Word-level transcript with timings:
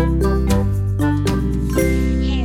Hey 0.00 0.06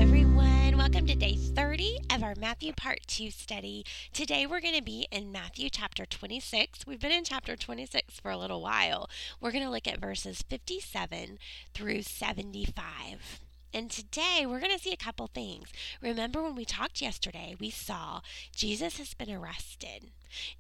everyone, 0.02 0.76
welcome 0.76 1.08
to 1.08 1.16
day 1.16 1.36
30 1.38 2.00
of 2.14 2.22
our 2.22 2.36
Matthew 2.36 2.74
Part 2.74 3.00
2 3.08 3.32
study. 3.32 3.86
Today 4.12 4.46
we're 4.46 4.60
going 4.60 4.76
to 4.76 4.84
be 4.84 5.08
in 5.10 5.32
Matthew 5.32 5.70
chapter 5.70 6.06
26. 6.06 6.86
We've 6.86 7.00
been 7.00 7.14
in 7.14 7.24
chapter 7.24 7.56
26 7.56 8.20
for 8.20 8.30
a 8.30 8.38
little 8.38 8.62
while. 8.62 9.10
We're 9.40 9.54
going 9.54 9.64
to 9.64 9.70
look 9.70 9.88
at 9.88 10.02
verses 10.02 10.42
57 10.42 11.40
through 11.74 12.02
75. 12.02 13.40
And 13.74 13.92
today 13.92 14.46
we're 14.46 14.60
going 14.60 14.72
to 14.72 14.80
see 14.80 14.94
a 14.94 14.98
couple 14.98 15.28
things. 15.28 15.68
Remember 16.02 16.42
when 16.42 16.56
we 16.56 16.66
talked 16.66 17.02
yesterday, 17.02 17.56
we 17.60 17.70
saw 17.70 18.22
Jesus 18.56 18.98
has 18.98 19.14
been 19.14 19.30
arrested. 19.30 20.12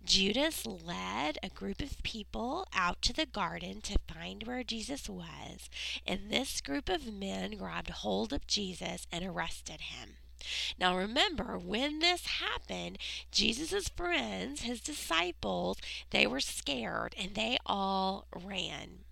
Judas 0.03 0.65
led 0.65 1.37
a 1.41 1.49
group 1.49 1.81
of 1.81 2.01
people 2.03 2.67
out 2.73 3.01
to 3.03 3.13
the 3.13 3.25
garden 3.25 3.81
to 3.81 3.97
find 4.13 4.43
where 4.43 4.63
Jesus 4.63 5.09
was, 5.09 5.69
and 6.05 6.29
this 6.29 6.61
group 6.61 6.89
of 6.89 7.11
men 7.11 7.57
grabbed 7.57 7.89
hold 7.89 8.33
of 8.33 8.47
Jesus 8.47 9.07
and 9.11 9.25
arrested 9.25 9.81
him. 9.81 10.17
Now 10.77 10.95
remember, 10.95 11.57
when 11.57 11.99
this 11.99 12.27
happened, 12.27 12.97
Jesus' 13.31 13.89
friends, 13.89 14.61
his 14.61 14.81
disciples, 14.81 15.77
they 16.11 16.27
were 16.27 16.39
scared 16.39 17.15
and 17.17 17.33
they 17.33 17.57
all 17.65 18.27
ran. 18.33 19.04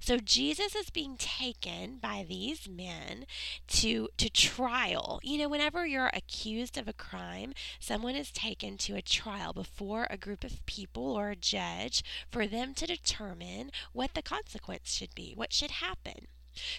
So 0.00 0.18
Jesus 0.18 0.74
is 0.74 0.90
being 0.90 1.16
taken 1.16 1.98
by 1.98 2.24
these 2.28 2.68
men 2.68 3.26
to 3.68 4.08
to 4.16 4.30
trial. 4.30 5.20
You 5.22 5.38
know, 5.38 5.48
whenever 5.48 5.86
you're 5.86 6.10
accused 6.12 6.78
of 6.78 6.88
a 6.88 6.92
crime, 6.92 7.54
someone 7.78 8.14
is 8.14 8.30
taken 8.30 8.76
to 8.78 8.96
a 8.96 9.02
trial 9.02 9.52
before 9.52 10.06
a 10.10 10.16
group 10.16 10.44
of 10.44 10.64
people 10.66 11.12
or 11.12 11.30
a 11.30 11.36
judge 11.36 12.02
for 12.30 12.46
them 12.46 12.74
to 12.74 12.86
determine 12.86 13.70
what 13.92 14.14
the 14.14 14.22
consequence 14.22 14.92
should 14.92 15.14
be, 15.14 15.32
what 15.34 15.52
should 15.52 15.72
happen. 15.72 16.28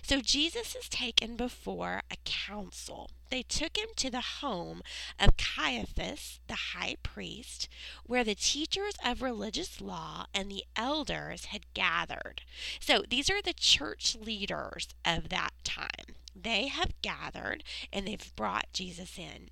So 0.02 0.22
Jesus 0.22 0.76
is 0.76 0.90
taken 0.90 1.36
before 1.36 2.02
a 2.12 2.16
council. 2.26 3.10
They 3.30 3.44
took 3.44 3.78
him 3.78 3.90
to 3.98 4.10
the 4.10 4.22
home 4.42 4.82
of 5.20 5.38
Caiaphas, 5.38 6.40
the 6.48 6.74
high 6.74 6.96
priest, 7.04 7.70
where 8.06 8.24
the 8.24 8.36
teachers 8.36 8.96
of 9.06 9.22
religious 9.22 9.80
law 9.80 10.26
and 10.34 10.50
the 10.50 10.64
elders 10.76 11.46
had 11.46 11.74
gathered. 11.74 12.42
So 12.80 13.04
these 13.08 13.30
are 13.30 13.42
the 13.42 13.54
church 13.54 14.16
leaders 14.20 14.88
of 15.06 15.30
that 15.30 15.52
time. 15.64 16.16
They 16.36 16.68
have 16.68 17.02
gathered 17.02 17.64
and 17.94 18.08
they've 18.08 18.36
brought 18.36 18.74
Jesus 18.74 19.18
in. 19.18 19.50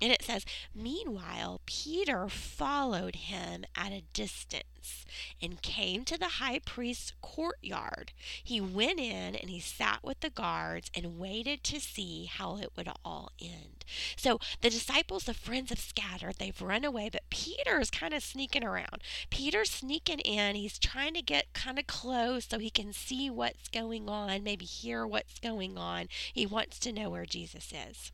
And 0.00 0.12
it 0.12 0.22
says, 0.22 0.44
Meanwhile, 0.74 1.60
Peter 1.66 2.28
followed 2.28 3.16
him 3.16 3.64
at 3.76 3.92
a 3.92 4.04
distance 4.12 5.04
and 5.42 5.60
came 5.60 6.04
to 6.04 6.16
the 6.16 6.38
high 6.38 6.60
priest's 6.60 7.12
courtyard. 7.20 8.12
He 8.42 8.60
went 8.60 9.00
in 9.00 9.34
and 9.34 9.50
he 9.50 9.60
sat 9.60 10.00
with 10.02 10.20
the 10.20 10.30
guards 10.30 10.90
and 10.94 11.18
waited 11.18 11.64
to 11.64 11.80
see 11.80 12.26
how 12.26 12.58
it 12.58 12.72
would 12.76 12.88
all 13.04 13.32
end. 13.40 13.84
So 14.16 14.38
the 14.60 14.70
disciples, 14.70 15.24
the 15.24 15.34
friends 15.34 15.70
have 15.70 15.80
scattered. 15.80 16.36
They've 16.38 16.62
run 16.62 16.84
away, 16.84 17.08
but 17.10 17.28
Peter's 17.30 17.90
kind 17.90 18.14
of 18.14 18.22
sneaking 18.22 18.64
around. 18.64 19.02
Peter's 19.30 19.70
sneaking 19.70 20.20
in. 20.20 20.54
He's 20.56 20.78
trying 20.78 21.14
to 21.14 21.22
get 21.22 21.52
kind 21.54 21.78
of 21.78 21.86
close 21.86 22.46
so 22.46 22.58
he 22.58 22.70
can 22.70 22.92
see 22.92 23.30
what's 23.30 23.68
going 23.68 24.08
on, 24.08 24.44
maybe 24.44 24.64
hear 24.64 25.06
what's 25.06 25.40
going 25.40 25.76
on. 25.76 26.08
He 26.32 26.46
wants 26.46 26.78
to 26.80 26.92
know 26.92 27.10
where 27.10 27.26
Jesus 27.26 27.72
is. 27.72 28.12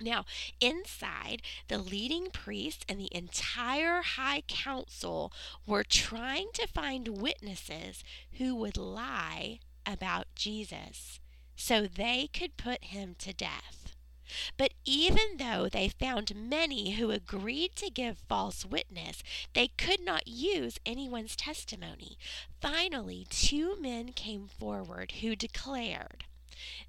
Now, 0.00 0.24
inside, 0.60 1.42
the 1.66 1.78
leading 1.78 2.30
priests 2.30 2.84
and 2.88 3.00
the 3.00 3.14
entire 3.14 4.02
high 4.02 4.42
council 4.46 5.32
were 5.66 5.84
trying 5.84 6.50
to 6.54 6.68
find 6.68 7.20
witnesses 7.20 8.04
who 8.38 8.54
would 8.54 8.76
lie 8.76 9.58
about 9.84 10.26
Jesus 10.34 11.18
so 11.56 11.86
they 11.86 12.28
could 12.32 12.56
put 12.56 12.84
him 12.84 13.16
to 13.18 13.32
death. 13.32 13.96
But 14.56 14.74
even 14.84 15.38
though 15.38 15.68
they 15.68 15.88
found 15.88 16.34
many 16.36 16.92
who 16.92 17.10
agreed 17.10 17.74
to 17.76 17.90
give 17.90 18.18
false 18.28 18.64
witness, 18.64 19.22
they 19.54 19.68
could 19.68 20.00
not 20.00 20.28
use 20.28 20.78
anyone's 20.84 21.34
testimony. 21.34 22.18
Finally, 22.60 23.26
two 23.30 23.80
men 23.80 24.12
came 24.12 24.46
forward 24.46 25.12
who 25.22 25.34
declared, 25.34 26.24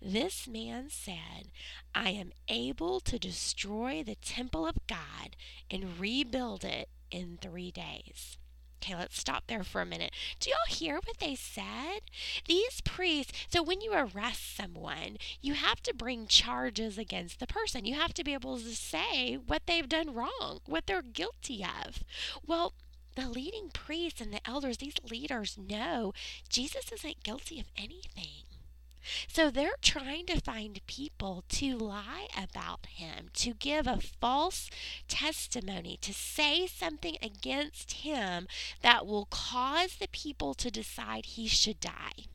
this 0.01 0.47
man 0.47 0.89
said, 0.89 1.51
I 1.93 2.11
am 2.11 2.31
able 2.47 2.99
to 3.01 3.19
destroy 3.19 4.03
the 4.03 4.15
temple 4.15 4.67
of 4.67 4.87
God 4.87 5.35
and 5.69 5.99
rebuild 5.99 6.63
it 6.63 6.89
in 7.11 7.37
three 7.41 7.71
days. 7.71 8.37
Okay, 8.81 8.95
let's 8.95 9.19
stop 9.19 9.43
there 9.47 9.65
for 9.65 9.81
a 9.81 9.85
minute. 9.85 10.11
Do 10.39 10.49
y'all 10.49 10.59
hear 10.73 10.95
what 10.95 11.19
they 11.19 11.35
said? 11.35 11.99
These 12.47 12.79
priests, 12.81 13.33
so 13.49 13.61
when 13.61 13.81
you 13.81 13.91
arrest 13.91 14.55
someone, 14.55 15.17
you 15.41 15.53
have 15.53 15.81
to 15.83 15.93
bring 15.93 16.27
charges 16.27 16.97
against 16.97 17.39
the 17.39 17.47
person. 17.47 17.85
You 17.85 17.95
have 17.95 18.13
to 18.13 18.23
be 18.23 18.33
able 18.33 18.57
to 18.57 18.75
say 18.75 19.35
what 19.35 19.63
they've 19.65 19.89
done 19.89 20.13
wrong, 20.13 20.61
what 20.65 20.87
they're 20.87 21.01
guilty 21.01 21.63
of. 21.63 22.03
Well, 22.45 22.73
the 23.15 23.27
leading 23.27 23.69
priests 23.73 24.21
and 24.21 24.33
the 24.33 24.47
elders, 24.47 24.77
these 24.77 24.95
leaders 25.09 25.57
know 25.57 26.13
Jesus 26.47 26.89
isn't 26.93 27.23
guilty 27.23 27.59
of 27.59 27.65
anything. 27.75 28.43
So 29.31 29.51
they're 29.51 29.77
trying 29.83 30.25
to 30.25 30.41
find 30.41 30.81
people 30.87 31.43
to 31.49 31.77
lie 31.77 32.27
about 32.35 32.87
him, 32.87 33.29
to 33.35 33.53
give 33.53 33.85
a 33.85 33.99
false 34.01 34.71
testimony, 35.07 35.99
to 36.01 36.13
say 36.13 36.65
something 36.65 37.15
against 37.21 37.91
him 37.91 38.47
that 38.81 39.05
will 39.05 39.27
cause 39.29 39.97
the 39.97 40.07
people 40.07 40.55
to 40.55 40.71
decide 40.71 41.25
he 41.25 41.47
should 41.47 41.79
die. 41.79 42.25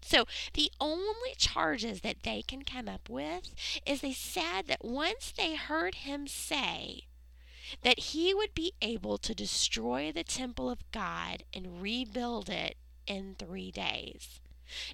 So 0.00 0.24
the 0.54 0.72
only 0.80 1.34
charges 1.36 2.00
that 2.00 2.22
they 2.22 2.42
can 2.42 2.62
come 2.62 2.88
up 2.88 3.10
with 3.10 3.54
is 3.86 4.00
they 4.00 4.12
said 4.14 4.62
that 4.68 4.84
once 4.84 5.32
they 5.36 5.54
heard 5.54 5.96
him 5.96 6.26
say 6.26 7.02
that 7.82 7.98
he 7.98 8.32
would 8.32 8.54
be 8.54 8.72
able 8.80 9.18
to 9.18 9.34
destroy 9.34 10.10
the 10.10 10.24
temple 10.24 10.70
of 10.70 10.90
God 10.92 11.44
and 11.52 11.82
rebuild 11.82 12.48
it 12.48 12.76
in 13.06 13.36
three 13.38 13.70
days. 13.70 14.40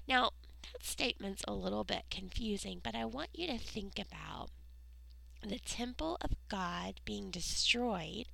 Now, 0.07 0.31
statement's 0.81 1.43
a 1.47 1.53
little 1.53 1.83
bit 1.83 2.03
confusing, 2.09 2.81
but 2.83 2.95
I 2.95 3.05
want 3.05 3.29
you 3.33 3.47
to 3.47 3.57
think 3.57 3.99
about 3.99 4.49
the 5.41 5.59
temple 5.59 6.17
of 6.21 6.31
God 6.49 7.01
being 7.05 7.31
destroyed 7.31 8.25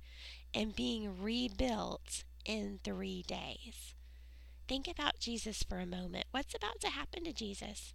and 0.54 0.76
being 0.76 1.22
rebuilt 1.22 2.24
in 2.44 2.80
three 2.82 3.22
days. 3.22 3.94
Think 4.66 4.88
about 4.88 5.18
Jesus 5.18 5.62
for 5.62 5.78
a 5.78 5.86
moment. 5.86 6.26
What's 6.30 6.54
about 6.54 6.80
to 6.80 6.88
happen 6.88 7.24
to 7.24 7.32
Jesus? 7.32 7.94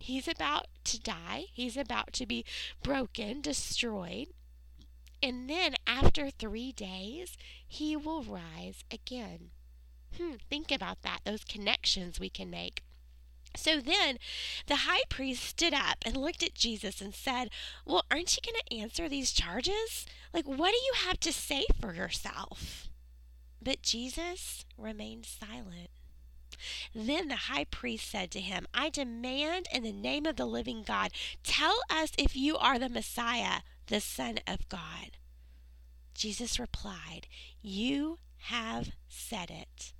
He's 0.00 0.28
about 0.28 0.66
to 0.84 1.00
die, 1.00 1.46
he's 1.52 1.76
about 1.76 2.12
to 2.14 2.26
be 2.26 2.44
broken, 2.82 3.40
destroyed. 3.40 4.28
And 5.22 5.50
then 5.50 5.74
after 5.86 6.30
three 6.30 6.70
days, 6.72 7.36
he 7.66 7.96
will 7.96 8.22
rise 8.22 8.84
again. 8.90 9.50
Hmm, 10.16 10.34
think 10.48 10.70
about 10.70 11.02
that, 11.02 11.20
those 11.24 11.44
connections 11.44 12.20
we 12.20 12.30
can 12.30 12.48
make. 12.48 12.82
So 13.56 13.80
then 13.80 14.18
the 14.66 14.76
high 14.76 15.02
priest 15.08 15.42
stood 15.42 15.74
up 15.74 15.98
and 16.04 16.16
looked 16.16 16.42
at 16.42 16.54
Jesus 16.54 17.00
and 17.00 17.14
said, 17.14 17.50
Well, 17.84 18.04
aren't 18.10 18.36
you 18.36 18.42
going 18.44 18.60
to 18.68 18.76
answer 18.76 19.08
these 19.08 19.32
charges? 19.32 20.06
Like, 20.32 20.46
what 20.46 20.70
do 20.70 20.76
you 20.76 20.92
have 21.06 21.20
to 21.20 21.32
say 21.32 21.64
for 21.80 21.94
yourself? 21.94 22.88
But 23.62 23.82
Jesus 23.82 24.64
remained 24.76 25.26
silent. 25.26 25.90
Then 26.94 27.28
the 27.28 27.36
high 27.36 27.64
priest 27.64 28.10
said 28.10 28.30
to 28.32 28.40
him, 28.40 28.66
I 28.74 28.90
demand 28.90 29.66
in 29.72 29.82
the 29.82 29.92
name 29.92 30.26
of 30.26 30.36
the 30.36 30.46
living 30.46 30.82
God, 30.82 31.12
tell 31.44 31.80
us 31.90 32.12
if 32.18 32.36
you 32.36 32.56
are 32.56 32.78
the 32.78 32.88
Messiah, 32.88 33.60
the 33.86 34.00
Son 34.00 34.38
of 34.46 34.68
God. 34.68 35.18
Jesus 36.14 36.58
replied, 36.58 37.28
You 37.62 38.18
have 38.42 38.90
said 39.08 39.50
it. 39.50 39.92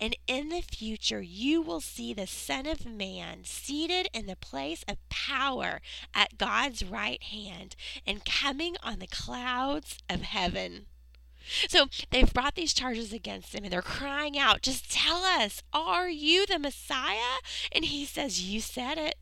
And 0.00 0.16
in 0.26 0.48
the 0.48 0.62
future, 0.62 1.22
you 1.22 1.62
will 1.62 1.80
see 1.80 2.12
the 2.12 2.26
Son 2.26 2.66
of 2.66 2.86
Man 2.86 3.44
seated 3.44 4.08
in 4.12 4.26
the 4.26 4.36
place 4.36 4.84
of 4.88 5.08
power 5.08 5.80
at 6.14 6.38
God's 6.38 6.84
right 6.84 7.22
hand 7.22 7.76
and 8.06 8.24
coming 8.24 8.76
on 8.82 8.98
the 8.98 9.06
clouds 9.06 9.98
of 10.08 10.22
heaven. 10.22 10.86
So 11.68 11.88
they've 12.10 12.32
brought 12.32 12.54
these 12.54 12.72
charges 12.72 13.12
against 13.12 13.54
him 13.54 13.64
and 13.64 13.72
they're 13.72 13.82
crying 13.82 14.38
out, 14.38 14.62
Just 14.62 14.90
tell 14.90 15.24
us, 15.24 15.62
are 15.72 16.08
you 16.08 16.46
the 16.46 16.58
Messiah? 16.58 17.40
And 17.70 17.84
he 17.84 18.04
says, 18.04 18.42
You 18.42 18.60
said 18.60 18.98
it. 18.98 19.16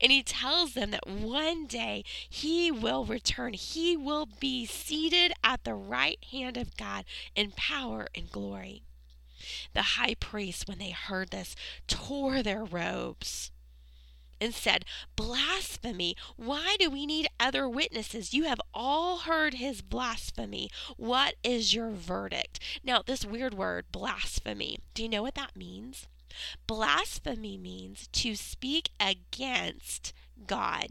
And 0.00 0.12
he 0.12 0.22
tells 0.22 0.74
them 0.74 0.90
that 0.90 1.06
one 1.06 1.66
day 1.66 2.04
he 2.28 2.70
will 2.70 3.04
return. 3.04 3.54
He 3.54 3.96
will 3.96 4.26
be 4.26 4.66
seated 4.66 5.32
at 5.42 5.64
the 5.64 5.74
right 5.74 6.22
hand 6.30 6.56
of 6.56 6.76
God 6.76 7.04
in 7.34 7.52
power 7.52 8.08
and 8.14 8.30
glory. 8.30 8.82
The 9.74 9.82
high 9.82 10.14
priests, 10.14 10.66
when 10.66 10.78
they 10.78 10.90
heard 10.90 11.30
this, 11.30 11.54
tore 11.86 12.42
their 12.42 12.64
robes 12.64 13.50
and 14.40 14.54
said, 14.54 14.84
Blasphemy! 15.16 16.16
Why 16.36 16.76
do 16.78 16.88
we 16.88 17.04
need 17.04 17.28
other 17.38 17.68
witnesses? 17.68 18.32
You 18.32 18.44
have 18.44 18.60
all 18.72 19.18
heard 19.18 19.54
his 19.54 19.82
blasphemy. 19.82 20.70
What 20.96 21.34
is 21.44 21.74
your 21.74 21.90
verdict? 21.90 22.58
Now, 22.82 23.02
this 23.04 23.24
weird 23.24 23.54
word, 23.54 23.86
blasphemy, 23.92 24.78
do 24.94 25.02
you 25.02 25.08
know 25.08 25.22
what 25.22 25.34
that 25.34 25.56
means? 25.56 26.08
Blasphemy 26.66 27.58
means 27.58 28.08
to 28.12 28.34
speak 28.34 28.90
against 28.98 30.12
God. 30.46 30.88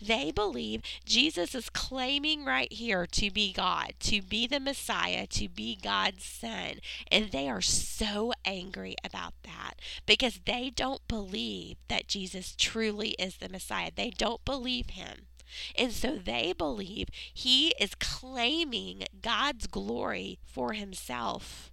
They 0.00 0.30
believe 0.30 0.82
Jesus 1.04 1.54
is 1.54 1.70
claiming 1.70 2.44
right 2.44 2.72
here 2.72 3.06
to 3.06 3.30
be 3.30 3.52
God, 3.52 3.94
to 4.00 4.22
be 4.22 4.46
the 4.46 4.60
Messiah, 4.60 5.26
to 5.28 5.48
be 5.48 5.78
God's 5.80 6.24
Son. 6.24 6.80
And 7.10 7.30
they 7.30 7.48
are 7.48 7.60
so 7.60 8.32
angry 8.44 8.96
about 9.04 9.34
that 9.44 9.74
because 10.06 10.40
they 10.44 10.70
don't 10.74 11.06
believe 11.08 11.76
that 11.88 12.08
Jesus 12.08 12.54
truly 12.56 13.10
is 13.10 13.36
the 13.36 13.48
Messiah. 13.48 13.90
They 13.94 14.10
don't 14.10 14.44
believe 14.44 14.90
him. 14.90 15.26
And 15.76 15.92
so 15.92 16.16
they 16.16 16.52
believe 16.52 17.08
he 17.32 17.74
is 17.80 17.94
claiming 17.94 19.04
God's 19.20 19.66
glory 19.66 20.38
for 20.46 20.72
himself. 20.72 21.70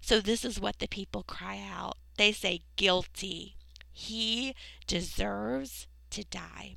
So 0.00 0.20
this 0.20 0.44
is 0.44 0.60
what 0.60 0.78
the 0.78 0.86
people 0.86 1.22
cry 1.22 1.60
out. 1.66 1.96
They 2.16 2.32
say, 2.32 2.62
Guilty. 2.76 3.56
He 3.92 4.54
deserves 4.86 5.86
to 6.10 6.24
die. 6.24 6.76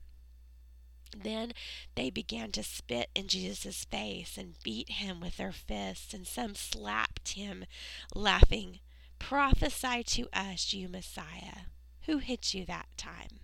Then 1.24 1.54
they 1.96 2.10
began 2.10 2.52
to 2.54 2.64
spit 2.64 3.10
in 3.16 3.28
Jesus' 3.28 3.86
face 3.86 4.38
and 4.38 4.62
beat 4.64 4.90
him 4.90 5.20
with 5.20 5.38
their 5.38 5.52
fists, 5.52 6.14
and 6.14 6.28
some 6.28 6.56
slapped 6.56 7.30
him, 7.30 7.66
laughing, 8.14 8.80
Prophesy 9.20 10.04
to 10.04 10.28
us, 10.32 10.74
you 10.74 10.88
Messiah. 10.88 11.66
Who 12.06 12.20
hit 12.20 12.54
you 12.54 12.66
that 12.66 12.88
time? 12.98 13.40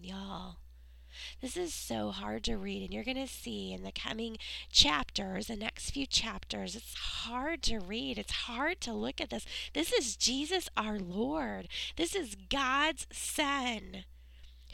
Y'all, 0.00 0.56
this 1.40 1.56
is 1.56 1.74
so 1.74 2.10
hard 2.10 2.44
to 2.44 2.56
read, 2.56 2.82
and 2.82 2.92
you're 2.92 3.04
going 3.04 3.16
to 3.16 3.26
see 3.26 3.72
in 3.72 3.82
the 3.82 3.92
coming 3.92 4.38
chapters, 4.70 5.46
the 5.46 5.56
next 5.56 5.90
few 5.90 6.06
chapters, 6.06 6.76
it's 6.76 6.94
hard 6.94 7.62
to 7.64 7.78
read. 7.78 8.18
It's 8.18 8.32
hard 8.32 8.80
to 8.82 8.92
look 8.92 9.20
at 9.20 9.30
this. 9.30 9.46
This 9.74 9.92
is 9.92 10.16
Jesus 10.16 10.68
our 10.76 10.98
Lord, 10.98 11.68
this 11.96 12.14
is 12.14 12.36
God's 12.48 13.06
Son 13.12 14.04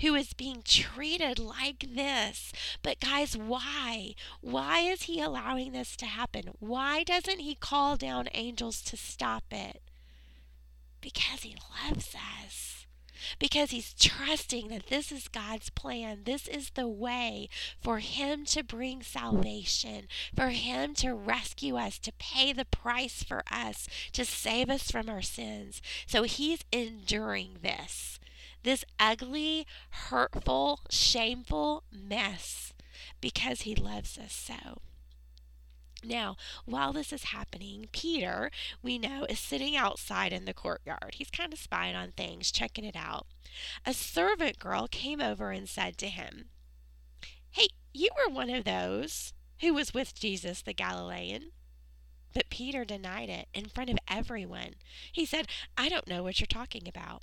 who 0.00 0.14
is 0.14 0.32
being 0.32 0.62
treated 0.64 1.38
like 1.38 1.86
this. 1.94 2.52
But, 2.82 3.00
guys, 3.00 3.36
why? 3.36 4.14
Why 4.40 4.80
is 4.80 5.02
he 5.02 5.20
allowing 5.20 5.72
this 5.72 5.96
to 5.96 6.06
happen? 6.06 6.50
Why 6.58 7.02
doesn't 7.04 7.40
he 7.40 7.54
call 7.54 7.96
down 7.96 8.28
angels 8.34 8.82
to 8.82 8.96
stop 8.96 9.44
it? 9.50 9.82
Because 11.00 11.42
he 11.42 11.56
loves 11.84 12.14
us. 12.14 12.86
Because 13.38 13.70
he's 13.70 13.94
trusting 13.94 14.68
that 14.68 14.88
this 14.88 15.10
is 15.10 15.28
God's 15.28 15.70
plan. 15.70 16.22
This 16.24 16.46
is 16.46 16.70
the 16.70 16.88
way 16.88 17.48
for 17.80 18.00
him 18.00 18.44
to 18.46 18.62
bring 18.62 19.02
salvation, 19.02 20.08
for 20.34 20.48
him 20.48 20.94
to 20.96 21.14
rescue 21.14 21.76
us, 21.76 21.98
to 22.00 22.12
pay 22.18 22.52
the 22.52 22.66
price 22.66 23.22
for 23.22 23.42
us, 23.50 23.88
to 24.12 24.24
save 24.24 24.68
us 24.68 24.90
from 24.90 25.08
our 25.08 25.22
sins. 25.22 25.80
So 26.06 26.24
he's 26.24 26.64
enduring 26.70 27.58
this 27.62 28.18
this 28.64 28.84
ugly, 28.98 29.66
hurtful, 29.90 30.80
shameful 30.90 31.84
mess 31.92 32.72
because 33.20 33.62
he 33.62 33.74
loves 33.74 34.18
us 34.18 34.32
so. 34.32 34.80
Now, 36.02 36.36
while 36.66 36.92
this 36.92 37.12
is 37.12 37.24
happening, 37.24 37.88
Peter, 37.92 38.50
we 38.82 38.98
know, 38.98 39.24
is 39.28 39.38
sitting 39.38 39.74
outside 39.76 40.32
in 40.32 40.44
the 40.44 40.52
courtyard. 40.52 41.14
He's 41.14 41.30
kind 41.30 41.52
of 41.52 41.58
spying 41.58 41.96
on 41.96 42.12
things, 42.12 42.52
checking 42.52 42.84
it 42.84 42.96
out. 42.96 43.26
A 43.86 43.94
servant 43.94 44.58
girl 44.58 44.86
came 44.88 45.20
over 45.20 45.50
and 45.50 45.68
said 45.68 45.96
to 45.98 46.08
him, 46.08 46.46
Hey, 47.50 47.68
you 47.92 48.10
were 48.16 48.34
one 48.34 48.50
of 48.50 48.64
those 48.64 49.32
who 49.60 49.72
was 49.72 49.94
with 49.94 50.14
Jesus 50.14 50.60
the 50.60 50.74
Galilean. 50.74 51.52
But 52.34 52.50
Peter 52.50 52.84
denied 52.84 53.28
it 53.28 53.48
in 53.54 53.66
front 53.66 53.90
of 53.90 53.98
everyone. 54.08 54.74
He 55.12 55.24
said, 55.24 55.46
I 55.78 55.88
don't 55.88 56.08
know 56.08 56.22
what 56.22 56.40
you're 56.40 56.46
talking 56.46 56.88
about. 56.88 57.22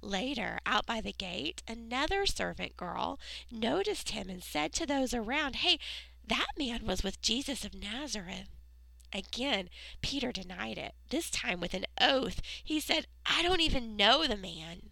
Later, 0.00 0.58
out 0.66 0.86
by 0.86 1.00
the 1.00 1.12
gate, 1.12 1.62
another 1.68 2.26
servant 2.26 2.76
girl 2.76 3.18
noticed 3.50 4.10
him 4.10 4.28
and 4.28 4.42
said 4.42 4.72
to 4.74 4.86
those 4.86 5.14
around, 5.14 5.56
Hey, 5.56 5.78
that 6.26 6.48
man 6.56 6.86
was 6.86 7.02
with 7.02 7.22
Jesus 7.22 7.64
of 7.64 7.74
Nazareth. 7.74 8.48
Again, 9.12 9.70
Peter 10.02 10.32
denied 10.32 10.76
it, 10.76 10.94
this 11.08 11.30
time 11.30 11.60
with 11.60 11.72
an 11.74 11.86
oath. 12.00 12.40
He 12.62 12.78
said, 12.80 13.06
I 13.24 13.42
don't 13.42 13.60
even 13.62 13.96
know 13.96 14.26
the 14.26 14.36
man. 14.36 14.90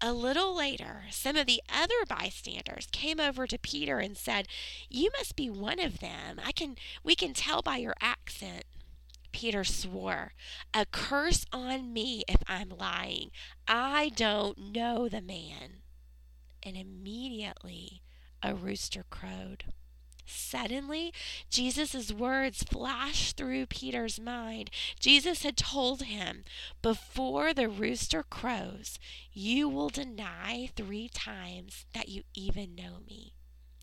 A 0.00 0.12
little 0.12 0.54
later, 0.54 1.04
some 1.10 1.36
of 1.36 1.46
the 1.46 1.62
other 1.72 2.04
bystanders 2.06 2.88
came 2.92 3.18
over 3.18 3.46
to 3.46 3.58
Peter 3.58 4.00
and 4.00 4.18
said, 4.18 4.48
"You 4.90 5.10
must 5.16 5.34
be 5.34 5.48
one 5.48 5.80
of 5.80 6.00
them. 6.00 6.38
I 6.44 6.52
can 6.52 6.76
we 7.02 7.14
can 7.14 7.32
tell 7.32 7.62
by 7.62 7.78
your 7.78 7.94
accent." 8.00 8.64
Peter 9.32 9.64
swore, 9.64 10.32
A 10.72 10.86
curse 10.86 11.44
on 11.52 11.92
me 11.92 12.22
if 12.28 12.42
I'm 12.46 12.68
lying. 12.68 13.30
I 13.66 14.10
don't 14.14 14.58
know 14.58 15.08
the 15.08 15.22
man. 15.22 15.82
And 16.62 16.76
immediately 16.76 18.02
a 18.42 18.54
rooster 18.54 19.04
crowed. 19.10 19.64
Suddenly, 20.24 21.12
Jesus' 21.50 22.12
words 22.12 22.62
flashed 22.62 23.36
through 23.36 23.66
Peter's 23.66 24.20
mind. 24.20 24.70
Jesus 25.00 25.42
had 25.42 25.56
told 25.56 26.02
him, 26.02 26.44
Before 26.80 27.52
the 27.52 27.68
rooster 27.68 28.22
crows, 28.22 28.98
you 29.32 29.68
will 29.68 29.88
deny 29.88 30.70
three 30.74 31.08
times 31.08 31.86
that 31.92 32.08
you 32.08 32.22
even 32.34 32.74
know 32.74 33.00
me. 33.06 33.34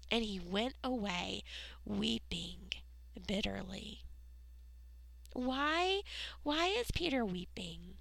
And 0.10 0.24
he 0.24 0.40
went 0.40 0.75
away 0.84 1.44
weeping 1.86 2.72
bitterly. 3.28 4.01
Why 5.33 6.01
why 6.43 6.67
is 6.67 6.91
Peter 6.91 7.23
weeping? 7.25 7.95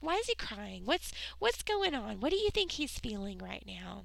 Why 0.00 0.16
is 0.16 0.26
he 0.26 0.34
crying? 0.34 0.82
What's 0.84 1.12
what's 1.38 1.62
going 1.62 1.94
on? 1.94 2.20
What 2.20 2.30
do 2.30 2.36
you 2.36 2.50
think 2.50 2.72
he's 2.72 2.98
feeling 2.98 3.38
right 3.38 3.64
now? 3.66 4.04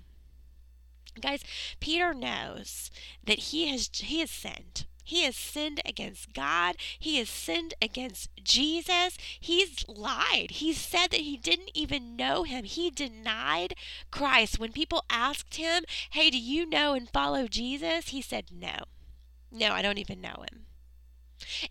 Guys, 1.21 1.43
Peter 1.79 2.13
knows 2.13 2.91
that 3.23 3.39
he 3.39 3.69
has 3.69 3.89
he 3.93 4.19
has 4.19 4.31
sinned. 4.31 4.85
He 5.05 5.21
has 5.23 5.35
sinned 5.35 5.81
against 5.85 6.33
God. 6.33 6.77
He 6.97 7.19
has 7.19 7.29
sinned 7.29 7.75
against 7.79 8.31
Jesus. 8.43 9.17
He's 9.39 9.87
lied. 9.87 10.49
He 10.49 10.73
said 10.73 11.11
that 11.11 11.21
he 11.21 11.37
didn't 11.37 11.69
even 11.75 12.15
know 12.15 12.41
him. 12.41 12.63
He 12.65 12.89
denied 12.89 13.75
Christ. 14.09 14.59
When 14.59 14.71
people 14.71 15.05
asked 15.07 15.57
him, 15.57 15.83
Hey, 16.09 16.31
do 16.31 16.39
you 16.39 16.67
know 16.67 16.95
and 16.95 17.07
follow 17.07 17.47
Jesus? 17.47 18.09
He 18.09 18.21
said, 18.21 18.45
No. 18.51 18.85
No, 19.51 19.73
I 19.73 19.83
don't 19.83 19.99
even 19.99 20.19
know 20.19 20.43
him. 20.51 20.65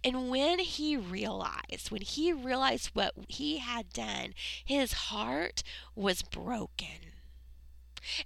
And 0.02 0.31
when 0.31 0.58
he 0.58 0.96
realized, 0.96 1.90
when 1.90 2.02
he 2.02 2.32
realized 2.32 2.90
what 2.93 3.14
he 3.28 3.58
had 3.58 3.93
done, 3.93 4.34
his 4.64 4.93
heart 4.93 5.62
was 5.94 6.22
broken. 6.22 7.12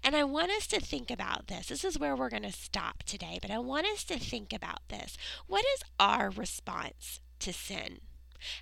And 0.02 0.16
I 0.16 0.24
want 0.24 0.50
us 0.50 0.66
to 0.68 0.80
think 0.80 1.10
about 1.10 1.46
this. 1.46 1.68
This 1.68 1.84
is 1.84 1.98
where 1.98 2.16
we're 2.16 2.30
going 2.30 2.42
to 2.42 2.52
stop 2.52 3.04
today, 3.04 3.38
but 3.40 3.50
I 3.50 3.58
want 3.58 3.86
us 3.86 4.04
to 4.04 4.18
think 4.18 4.52
about 4.52 4.80
this. 4.88 5.16
What 5.46 5.64
is 5.74 5.82
our 6.00 6.30
response 6.30 7.20
to 7.40 7.52
sin? 7.52 8.00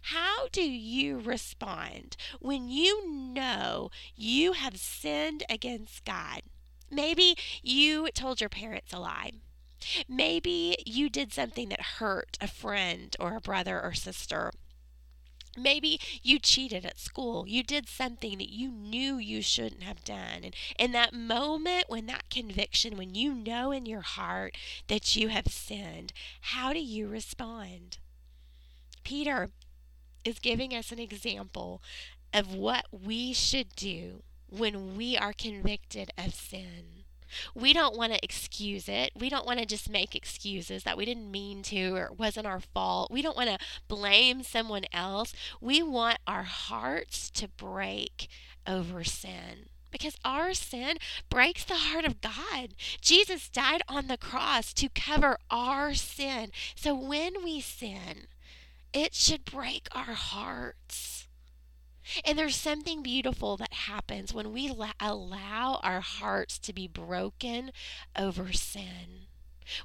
How 0.02 0.49
do 0.52 0.62
you 0.62 1.18
respond 1.18 2.16
when 2.40 2.68
you 2.68 3.09
know 3.09 3.90
you 4.14 4.52
have 4.52 4.76
sinned 4.78 5.42
against 5.49 6.04
God? 6.04 6.42
Maybe 6.90 7.37
you 7.62 8.09
told 8.11 8.40
your 8.40 8.49
parents 8.49 8.92
a 8.92 8.99
lie. 8.99 9.33
Maybe 10.09 10.76
you 10.85 11.09
did 11.09 11.33
something 11.33 11.68
that 11.68 11.99
hurt 11.99 12.37
a 12.40 12.49
friend 12.49 13.14
or 13.21 13.37
a 13.37 13.40
brother 13.40 13.83
or 13.83 13.95
sister. 13.95 14.52
Maybe 15.56 15.99
you 16.23 16.38
cheated 16.38 16.85
at 16.85 17.00
school. 17.00 17.47
You 17.49 17.62
did 17.62 17.88
something 17.88 18.37
that 18.38 18.50
you 18.50 18.71
knew 18.71 19.16
you 19.16 19.40
shouldn't 19.40 19.83
have 19.83 20.04
done. 20.04 20.45
And 20.45 20.54
in 20.78 20.92
that 20.92 21.14
moment, 21.14 21.85
when 21.88 22.06
that 22.06 22.28
conviction, 22.28 22.97
when 22.97 23.14
you 23.14 23.33
know 23.33 23.73
in 23.73 23.87
your 23.87 24.02
heart 24.02 24.56
that 24.88 25.16
you 25.16 25.28
have 25.28 25.47
sinned, 25.49 26.12
how 26.42 26.73
do 26.75 26.80
you 26.80 27.09
respond? 27.09 27.99
Peter 29.02 29.50
is 30.25 30.38
giving 30.40 30.75
us 30.75 30.92
an 30.92 30.99
example 30.99 31.80
of 32.35 32.54
what 32.54 32.87
we 32.90 33.33
should 33.33 33.75
do 33.76 34.23
when 34.49 34.97
we 34.97 35.16
are 35.16 35.33
convicted 35.33 36.11
of 36.18 36.35
sin. 36.35 36.96
We 37.54 37.73
don't 37.73 37.97
want 37.97 38.12
to 38.12 38.25
excuse 38.25 38.88
it. 38.88 39.12
We 39.18 39.28
don't 39.28 39.47
want 39.47 39.61
to 39.61 39.66
just 39.66 39.90
make 39.90 40.14
excuses 40.14 40.85
that 40.85 40.97
we 40.97 41.04
didn't 41.04 41.30
mean 41.30 41.62
to 41.64 41.95
or 41.95 42.04
it 42.06 42.18
wasn't 42.18 42.47
our 42.47 42.61
fault. 42.61 43.11
We 43.11 43.23
don't 43.23 43.37
want 43.37 43.50
to 43.50 43.59
blame 43.88 44.42
someone 44.42 44.85
else. 44.92 45.33
We 45.61 45.83
want 45.83 46.18
our 46.26 46.45
hearts 46.45 47.30
to 47.30 47.49
break 47.49 48.28
over 48.66 49.04
sin 49.04 49.68
because 49.90 50.16
our 50.25 50.52
sin 50.52 50.99
breaks 51.30 51.64
the 51.64 51.75
heart 51.75 52.04
of 52.04 52.21
God. 52.21 52.75
Jesus 53.00 53.49
died 53.49 53.83
on 53.88 54.09
the 54.09 54.18
cross 54.18 54.73
to 54.75 54.88
cover 54.88 55.38
our 55.50 55.95
sin. 55.95 56.50
So 56.75 56.95
when 56.95 57.42
we 57.42 57.61
sin, 57.61 58.26
it 58.92 59.14
should 59.14 59.45
break 59.45 59.88
our 59.92 60.14
hearts. 60.14 61.25
And 62.25 62.38
there's 62.38 62.56
something 62.56 63.02
beautiful 63.02 63.56
that 63.58 63.72
happens 63.72 64.32
when 64.34 64.52
we 64.52 64.68
la- 64.70 64.92
allow 65.00 65.80
our 65.82 66.00
hearts 66.00 66.58
to 66.60 66.72
be 66.72 66.86
broken 66.88 67.72
over 68.16 68.52
sin. 68.52 69.26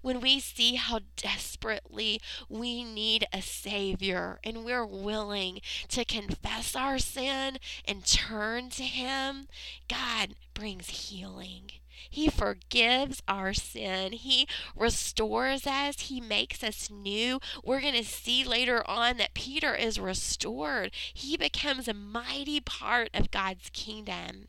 when 0.02 0.20
we 0.22 0.40
see 0.40 0.76
how 0.76 1.00
desperately 1.16 2.22
we 2.50 2.84
need 2.84 3.26
a 3.34 3.42
Savior 3.42 4.40
and 4.44 4.64
we're 4.64 4.86
willing 4.86 5.62
to 5.90 6.06
confess 6.06 6.76
our 6.76 7.00
sin 7.00 7.58
and 7.86 8.06
turn 8.06 8.70
to 8.72 8.84
Him, 8.84 9.48
God 9.88 10.36
brings 10.54 10.90
healing. 11.10 11.72
He 12.10 12.30
forgives 12.30 13.22
our 13.28 13.54
sin. 13.54 14.14
He 14.14 14.48
restores 14.76 15.68
us. 15.68 16.02
He 16.02 16.22
makes 16.22 16.64
us 16.64 16.90
new. 16.90 17.40
We're 17.64 17.82
going 17.82 17.94
to 17.96 18.04
see 18.04 18.44
later 18.44 18.88
on 18.90 19.18
that 19.18 19.34
Peter 19.34 19.76
is 19.76 20.00
restored. 20.00 20.92
He 21.14 21.38
becomes 21.38 21.88
a 21.88 21.94
mighty 21.94 22.60
part 22.60 23.10
of 23.14 23.32
God's 23.32 23.70
kingdom 23.72 24.48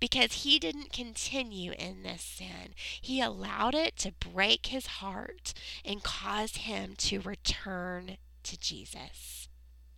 because 0.00 0.44
he 0.44 0.58
didn't 0.58 0.92
continue 0.92 1.72
in 1.72 2.02
this 2.02 2.22
sin. 2.22 2.74
He 3.00 3.20
allowed 3.20 3.74
it 3.74 3.96
to 3.98 4.12
break 4.12 4.66
his 4.66 4.86
heart 4.86 5.52
and 5.84 6.02
cause 6.02 6.56
him 6.56 6.94
to 6.98 7.20
return 7.20 8.16
to 8.44 8.58
Jesus. 8.58 9.48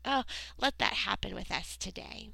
Oh, 0.05 0.25
let 0.59 0.79
that 0.79 0.95
happen 0.95 1.35
with 1.35 1.51
us 1.51 1.77
today. 1.77 2.31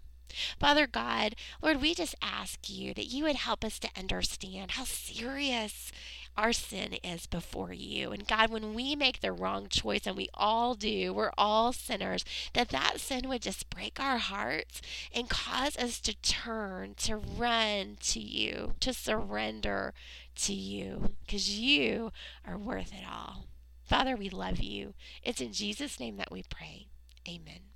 Father 0.59 0.87
God, 0.87 1.35
Lord, 1.62 1.81
we 1.81 1.95
just 1.95 2.14
ask 2.23 2.69
you 2.69 2.95
that 2.95 3.07
you 3.07 3.25
would 3.25 3.37
help 3.37 3.64
us 3.64 3.79
to 3.81 3.88
understand 3.97 4.73
how 4.73 4.85
serious 4.85 5.93
our 6.37 6.53
sin 6.53 6.95
is 7.05 7.26
before 7.26 7.73
you. 7.73 8.11
And 8.11 8.26
God, 8.26 8.50
when 8.50 8.75
we 8.75 8.97
make 8.97 9.21
the 9.21 9.33
wrong 9.33 9.69
choice, 9.69 10.07
and 10.07 10.17
we 10.17 10.29
all 10.35 10.75
do, 10.75 11.12
we're 11.12 11.31
all 11.38 11.73
sinners, 11.73 12.25
that 12.55 12.71
that 12.71 13.00
sin 13.00 13.29
would 13.29 13.43
just 13.43 13.71
break 13.71 14.00
our 14.00 14.19
hearts 14.19 14.81
and 15.14 15.29
cause 15.29 15.76
us 15.76 16.00
to 16.00 16.14
turn, 16.23 16.95
to 16.99 17.17
run 17.17 17.97
to 18.00 18.21
you, 18.21 18.75
to 18.81 18.93
surrender 18.93 19.95
to 20.37 20.53
you, 20.53 21.12
because 21.21 21.59
you 21.59 22.11
are 22.47 22.59
worth 22.59 22.93
it 22.93 23.05
all. 23.09 23.47
Father, 23.85 24.17
we 24.17 24.29
love 24.29 24.61
you. 24.61 24.95
It's 25.23 25.41
in 25.41 25.53
Jesus' 25.53 26.00
name 26.00 26.17
that 26.17 26.33
we 26.33 26.43
pray. 26.43 26.88
Amen. 27.29 27.74